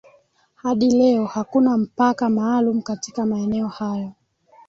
hadi 0.55 0.89
leo 0.91 1.25
hakuna 1.25 1.77
mpaka 1.77 2.29
maalum 2.29 2.81
katika 2.81 3.25
maeneo 3.25 3.67
hayo 3.67 4.13